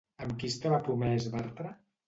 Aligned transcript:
Amb 0.27 0.31
qui 0.43 0.49
estava 0.53 0.79
promès 0.89 1.31
Bartra? 1.37 1.79